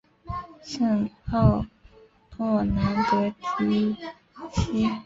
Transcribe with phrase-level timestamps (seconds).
[0.63, 1.63] 圣奥
[2.39, 3.95] 诺兰德迪
[4.51, 4.89] 西。